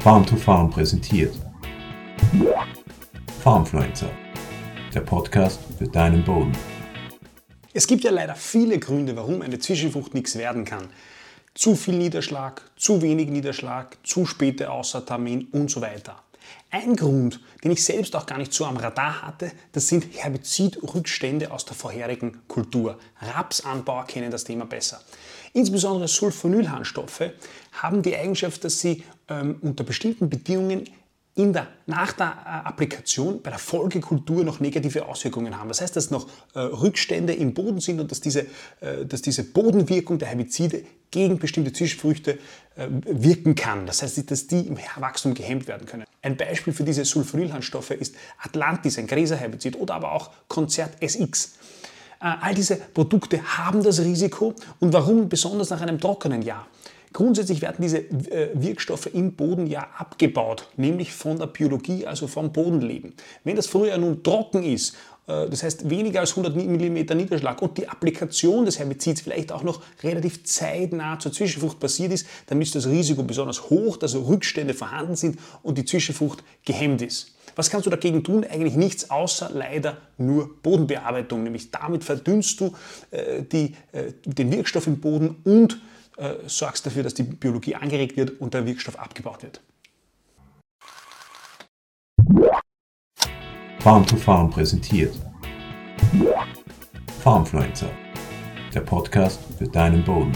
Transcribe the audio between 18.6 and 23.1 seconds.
am Radar hatte, das sind Herbizidrückstände aus der vorherigen Kultur.